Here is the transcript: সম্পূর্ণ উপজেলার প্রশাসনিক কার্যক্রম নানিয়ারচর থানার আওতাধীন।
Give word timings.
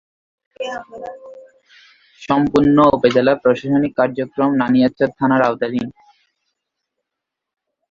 সম্পূর্ণ 2.21 2.77
উপজেলার 2.95 3.41
প্রশাসনিক 3.43 3.91
কার্যক্রম 3.99 4.49
নানিয়ারচর 4.61 5.09
থানার 5.19 5.41
আওতাধীন। 5.41 5.87